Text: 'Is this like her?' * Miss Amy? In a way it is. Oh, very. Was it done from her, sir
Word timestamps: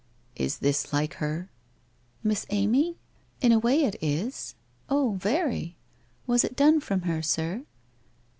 'Is 0.35 0.57
this 0.57 0.91
like 0.91 1.13
her?' 1.21 1.51
* 1.87 2.23
Miss 2.23 2.47
Amy? 2.49 2.97
In 3.39 3.51
a 3.51 3.59
way 3.59 3.83
it 3.83 3.95
is. 4.01 4.55
Oh, 4.89 5.11
very. 5.21 5.75
Was 6.25 6.43
it 6.43 6.55
done 6.55 6.79
from 6.79 7.01
her, 7.03 7.21
sir 7.21 7.65